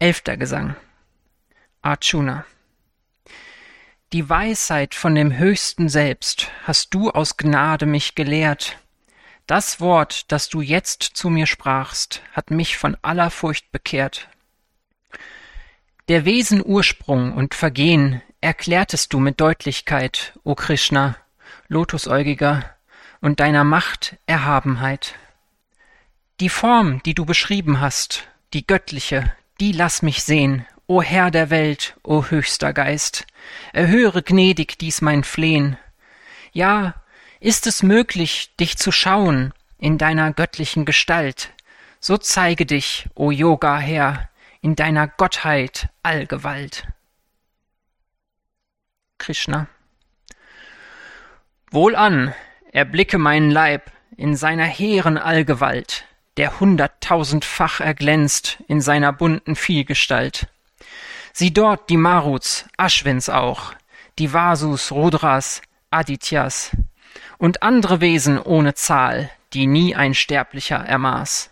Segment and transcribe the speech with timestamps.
[0.00, 0.76] Elfter Gesang.
[1.82, 2.44] Arjuna.
[4.12, 8.78] Die Weisheit von dem Höchsten selbst hast du aus Gnade mich gelehrt.
[9.48, 14.28] Das Wort, das du jetzt zu mir sprachst, hat mich von aller Furcht bekehrt.
[16.06, 21.16] Der Wesen Ursprung und Vergehen erklärtest du mit Deutlichkeit, o Krishna,
[21.66, 22.76] Lotusäugiger,
[23.20, 25.16] und deiner Macht Erhabenheit.
[26.38, 31.50] Die Form, die du beschrieben hast, die göttliche, die lass mich sehen, o Herr der
[31.50, 33.26] Welt, o höchster Geist,
[33.72, 35.76] erhöre gnädig dies mein Flehen.
[36.52, 36.94] Ja,
[37.40, 41.50] ist es möglich, dich zu schauen in deiner göttlichen Gestalt,
[42.00, 44.28] so zeige dich, o Yoga Herr,
[44.60, 46.86] in deiner Gottheit Allgewalt.
[49.18, 49.68] Krishna.
[51.70, 52.34] Wohlan,
[52.72, 56.04] erblicke meinen Leib in seiner hehren Allgewalt,
[56.38, 60.46] der hunderttausendfach erglänzt in seiner bunten Vielgestalt.
[61.32, 63.74] Sieh dort die Maruts, Aschwins auch,
[64.18, 66.70] die Vasus, Rudras, Adityas
[67.38, 71.50] und andere Wesen ohne Zahl, die nie ein Sterblicher ermaß.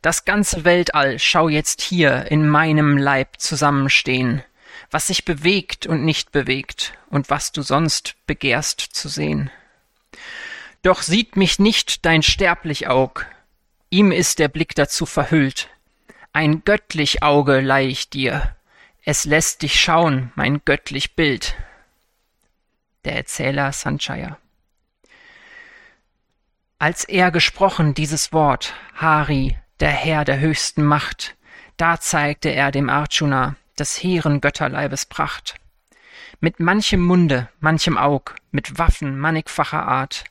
[0.00, 4.42] Das ganze Weltall schau jetzt hier in meinem Leib zusammenstehen,
[4.90, 9.50] was sich bewegt und nicht bewegt und was du sonst begehrst zu sehen.
[10.82, 13.26] Doch sieht mich nicht dein sterblich Aug,
[13.92, 15.68] ihm ist der Blick dazu verhüllt.
[16.32, 18.56] Ein göttlich Auge leih ich dir,
[19.04, 21.56] es lässt dich schauen, mein göttlich Bild.
[23.04, 24.38] Der Erzähler Sanchaya.
[26.78, 31.36] Als er gesprochen dieses Wort, Hari, der Herr der höchsten Macht,
[31.76, 35.56] da zeigte er dem Arjuna des hehren Götterleibes Pracht.
[36.40, 40.24] Mit manchem Munde, manchem Aug, mit Waffen mannigfacher Art,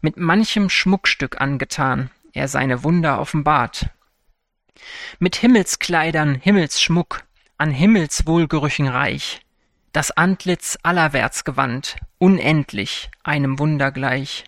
[0.00, 3.90] mit manchem Schmuckstück angetan, er seine Wunder offenbart.
[5.18, 7.24] Mit Himmelskleidern, Himmelsschmuck,
[7.56, 9.40] an Himmelswohlgerüchen reich,
[9.92, 14.44] das Antlitz allerwärts gewandt, unendlich, einem Wunder gleich.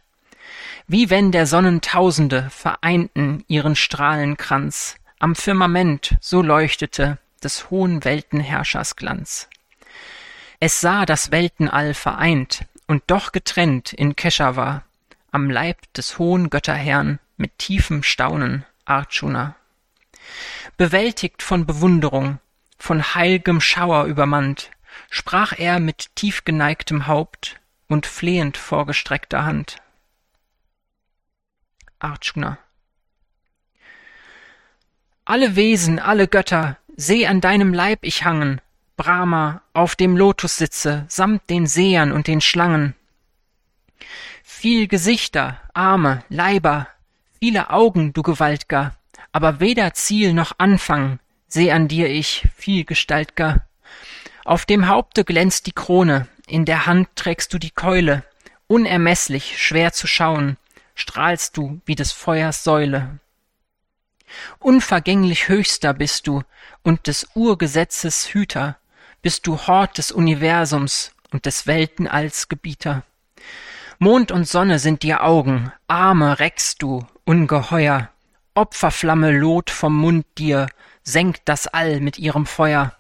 [0.87, 8.97] Wie wenn der Sonnen Tausende vereinten ihren Strahlenkranz, am Firmament so leuchtete des hohen Weltenherrschers
[8.97, 9.49] Glanz.
[10.61, 14.83] Es sah das Weltenall vereint und doch getrennt in Keshava,
[15.31, 19.57] am Leib des hohen Götterherrn mit tiefem Staunen Arjuna.
[20.77, 22.39] Bewältigt von Bewunderung,
[22.79, 24.71] von heilgem Schauer übermannt,
[25.11, 27.59] sprach er mit tief geneigtem Haupt
[27.89, 29.77] und flehend vorgestreckter Hand.
[31.99, 32.59] Arjuna.
[35.25, 38.61] Alle Wesen, alle Götter, seh an deinem Leib ich hangen,
[38.97, 42.95] Brahma, auf dem Lotus sitze, samt den Sehern und den Schlangen.
[44.43, 46.89] Viel Gesichter, Arme, Leiber,
[47.41, 48.95] viele Augen, du Gewaltger,
[49.33, 53.67] aber weder Ziel noch Anfang seh an dir ich, vielgestaltger.
[54.45, 58.25] Auf dem Haupte glänzt die Krone, in der Hand trägst du die Keule,
[58.67, 60.59] unermeßlich, schwer zu schauen,
[60.95, 63.19] strahlst du wie des Feuers Säule.
[64.59, 66.43] Unvergänglich höchster bist du
[66.83, 68.77] und des Urgesetzes Hüter,
[69.23, 73.03] bist du Hort des Universums und des Weltenalls Gebieter.
[73.99, 78.11] Mond und Sonne sind dir Augen, Arme reckst du ungeheuer,
[78.55, 80.67] Opferflamme loht vom Mund dir,
[81.05, 82.93] senkt das All mit ihrem Feuer.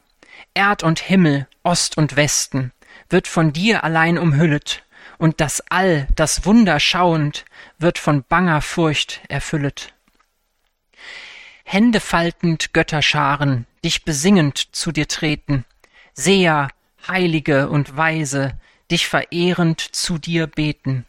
[0.54, 2.70] Erd und Himmel, Ost und Westen,
[3.08, 4.84] wird von dir allein umhüllet,
[5.18, 7.44] und das All, das Wunder schauend,
[7.80, 9.94] wird von banger Furcht erfüllet.
[11.64, 15.64] Hände faltend Götterscharen, dich besingend zu dir treten,
[16.14, 16.68] Seher,
[17.08, 18.52] Heilige und Weise,
[18.92, 21.04] dich verehrend zu dir beten.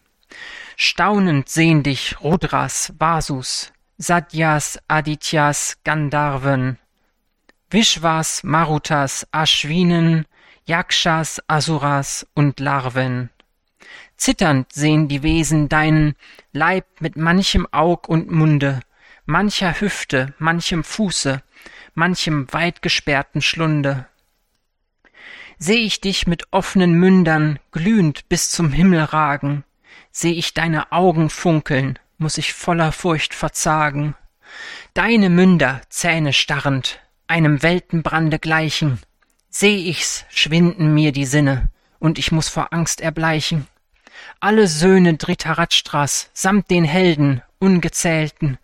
[0.78, 6.78] Staunend sehn dich Rudras, Vasus, Satyas, Adityas, Gandharven,
[7.70, 10.26] Vishwas, Marutas, Ashwinen,
[10.66, 13.30] Yakshas, Asuras und Larven.
[14.18, 16.16] Zitternd sehen die Wesen deinen
[16.52, 18.82] Leib mit manchem Aug und Munde,
[19.26, 21.42] mancher Hüfte, manchem Fuße,
[21.94, 24.08] manchem weit gesperrten Schlunde.
[25.58, 29.64] Seh ich dich mit offenen Mündern glühend bis zum Himmel ragen,
[30.12, 34.16] seh ich deine Augen funkeln, muss ich voller Furcht verzagen.
[34.94, 39.00] Deine Münder, Zähne starrend, einem Weltenbrande gleichen,
[39.50, 43.68] seh ich's, schwinden mir die Sinne, und ich muss vor Angst erbleichen.
[44.40, 48.58] Alle Söhne Dhritarashtras samt den Helden, ungezählten,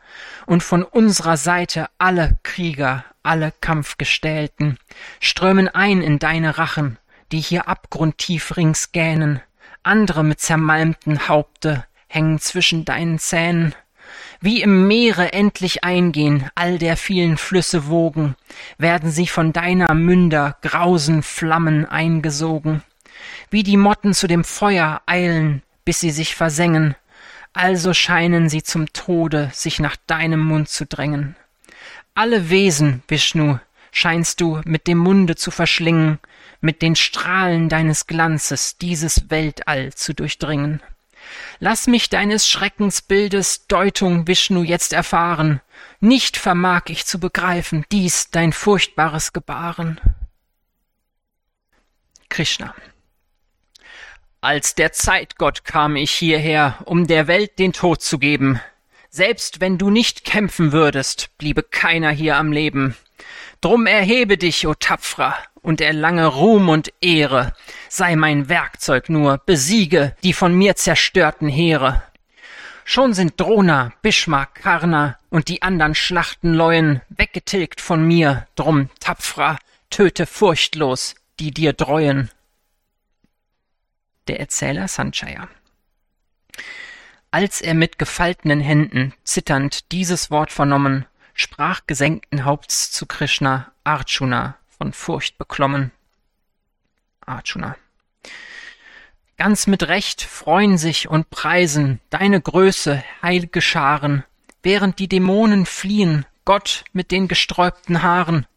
[0.45, 4.77] und von unserer Seite alle Krieger, alle Kampfgestählten,
[5.19, 6.97] strömen ein in deine Rachen,
[7.31, 9.41] die hier abgrundtief rings gähnen,
[9.87, 13.73] andere mit zermalmten Haupte hängen zwischen deinen Zähnen.
[14.39, 18.35] Wie im Meere endlich eingehen all der vielen Flüsse Wogen,
[18.77, 22.83] werden sie von deiner Münder grausen Flammen eingesogen.
[23.49, 26.95] Wie die Motten zu dem Feuer eilen, bis sie sich versengen,
[27.53, 31.35] also scheinen sie zum Tode sich nach deinem Mund zu drängen.
[32.13, 33.57] Alle Wesen, Vishnu,
[33.91, 36.19] scheinst du mit dem Munde zu verschlingen,
[36.61, 40.81] mit den Strahlen deines Glanzes dieses Weltall zu durchdringen.
[41.59, 45.61] Lass mich deines Schreckensbildes Deutung, Vishnu, jetzt erfahren.
[45.99, 49.99] Nicht vermag ich zu begreifen dies dein furchtbares Gebaren.
[52.29, 52.75] Krishna.
[54.41, 58.61] Als der Zeitgott kam ich hierher, um der Welt den Tod zu geben.
[59.09, 62.95] Selbst wenn du nicht kämpfen würdest, bliebe keiner hier am Leben.
[63.61, 67.53] Drum erhebe dich, o Tapfrer, und erlange Ruhm und Ehre.
[67.89, 72.03] Sei mein Werkzeug nur, besiege die von mir zerstörten Heere.
[72.85, 79.57] Schon sind Drona, Bhishma, Karna und die andern Schlachtenleuen weggetilgt von mir, drum, Tapfrer,
[79.89, 82.29] töte furchtlos, die dir dreuen.
[84.29, 85.49] Der Erzähler Sanchaya
[87.31, 91.05] Als er mit gefaltenen Händen zitternd dieses Wort vernommen,
[91.37, 95.91] sprach gesenkten Haupts zu Krishna Arjuna von Furcht beklommen.
[97.25, 97.77] Arjuna.
[99.37, 104.23] Ganz mit Recht freuen sich und preisen deine Größe, heilge Scharen,
[104.63, 108.47] während die Dämonen fliehen, Gott mit den gesträubten Haaren.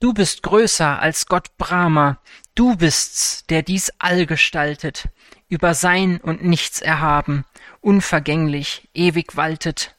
[0.00, 2.18] Du bist größer als Gott Brahma,
[2.56, 5.08] du bist's, der dies All gestaltet,
[5.48, 7.44] über Sein und Nichts erhaben,
[7.80, 9.94] unvergänglich, ewig waltet.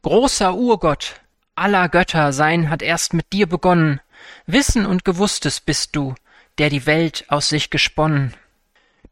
[0.00, 1.20] Großer Urgott,
[1.56, 4.00] aller Götter sein hat erst mit dir begonnen.
[4.46, 6.14] Wissen und Gewusstes bist du,
[6.58, 8.34] der die Welt aus sich gesponnen.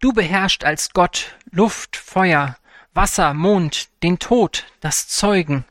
[0.00, 2.56] Du beherrscht als Gott Luft, Feuer,
[2.94, 5.64] Wasser, Mond, den Tod, das Zeugen.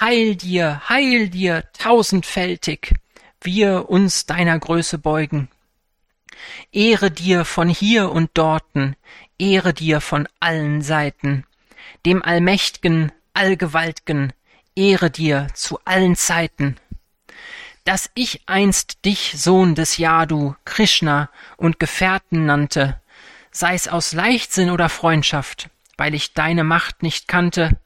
[0.00, 2.94] Heil dir, heil dir, tausendfältig,
[3.40, 5.48] wir uns deiner Größe beugen.
[6.72, 8.96] Ehre dir von hier und dorten,
[9.38, 11.44] Ehre dir von allen Seiten,
[12.06, 14.32] dem Allmächt'gen, Allgewalt'gen,
[14.76, 16.76] Ehre dir zu allen Zeiten.
[17.84, 23.00] Dass ich einst dich Sohn des Yadu, Krishna und Gefährten nannte,
[23.50, 27.78] sei's aus Leichtsinn oder Freundschaft, weil ich deine Macht nicht kannte,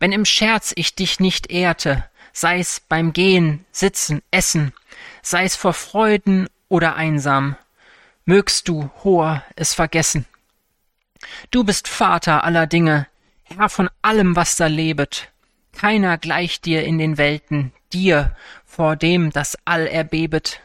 [0.00, 4.72] wenn im Scherz ich dich nicht ehrte, sei's beim Gehen, Sitzen, Essen,
[5.22, 7.56] sei's vor Freuden oder einsam,
[8.24, 10.26] mögst du, Hoher, es vergessen.
[11.50, 13.06] Du bist Vater aller Dinge,
[13.44, 15.30] Herr von allem, was da lebet,
[15.78, 18.36] keiner gleicht dir in den Welten, dir,
[18.66, 20.60] vor dem das All erbebet.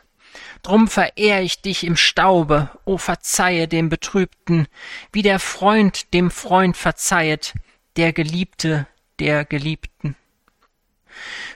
[0.63, 4.68] Drum verehr ich dich im Staube, o verzeihe dem Betrübten,
[5.12, 7.54] wie der Freund dem Freund verzeihet,
[7.95, 8.88] der Geliebte
[9.19, 10.15] der Geliebten.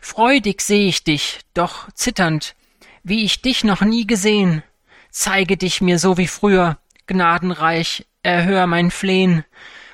[0.01, 2.56] Freudig seh ich dich, doch zitternd,
[3.03, 4.62] wie ich dich noch nie gesehn,
[5.10, 6.77] zeige dich mir so wie früher,
[7.07, 9.44] gnadenreich, erhör mein Flehn,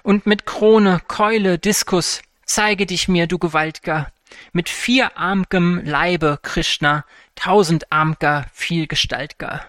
[0.02, 2.22] und mit Krone, Keule, Diskus,
[2.54, 4.12] zeige dich mir, du Gewaltger,
[4.52, 7.04] mit vierarmgem Leibe, Krishna,
[7.34, 9.66] tausendarmger, vielgestaltger.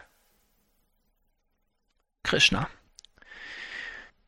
[2.25, 2.69] Krishna.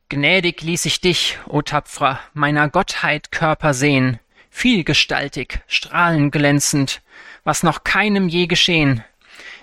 [0.09, 4.19] Gnädig ließ ich dich, o Tapfrer, meiner Gottheit Körper sehn,
[4.49, 7.03] vielgestaltig, strahlenglänzend,
[7.43, 9.03] was noch keinem je geschehn,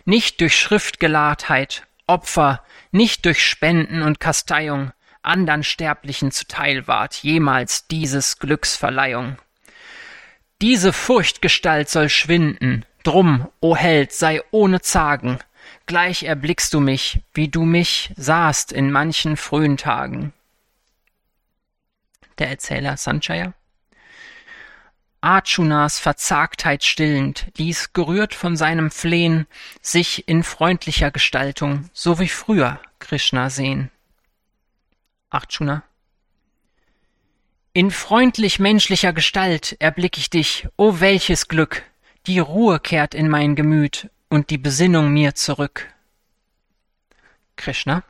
[0.04, 4.92] nicht durch Schriftgelahrtheit, Opfer, nicht durch Spenden und Kasteiung,
[5.24, 9.38] andern Sterblichen zuteil ward jemals dieses Glücksverleihung.
[10.60, 15.38] Diese Furchtgestalt soll schwinden, drum, o Held, sei ohne Zagen,
[15.86, 20.32] gleich erblickst du mich, wie du mich sahst in manchen frühen Tagen.
[22.38, 23.54] Der Erzähler Sanchaya
[25.20, 29.46] Arjunas Verzagtheit stillend, ließ, gerührt von seinem Flehen,
[29.80, 33.90] sich in freundlicher Gestaltung, so wie früher, Krishna sehen.
[35.34, 35.82] Arjuna.
[37.72, 41.82] In freundlich menschlicher Gestalt erblick ich dich, o welches Glück!
[42.26, 45.92] Die Ruhe kehrt in mein Gemüt und die Besinnung mir zurück.
[47.56, 48.04] Krishna.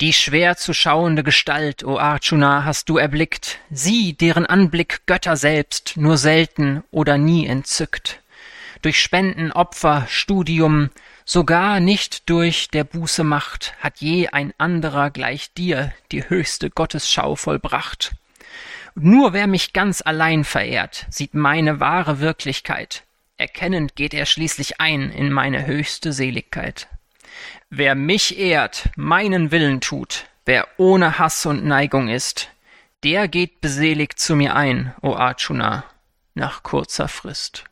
[0.00, 5.96] Die schwer zu schauende Gestalt, o Arjuna, hast du erblickt, sie, deren Anblick Götter selbst
[5.96, 8.22] nur selten oder nie entzückt.
[8.82, 10.90] Durch Spenden, Opfer, Studium,
[11.28, 17.34] Sogar nicht durch der Buße Macht hat je ein anderer gleich dir die höchste Gottesschau
[17.34, 18.12] vollbracht.
[18.94, 23.02] Nur wer mich ganz allein verehrt, sieht meine wahre Wirklichkeit.
[23.38, 26.86] Erkennend geht er schließlich ein in meine höchste Seligkeit.
[27.70, 32.50] Wer mich ehrt, meinen Willen tut, wer ohne Hass und Neigung ist,
[33.02, 35.84] Der geht beseligt zu mir ein, o Arjuna,
[36.34, 37.64] nach kurzer Frist.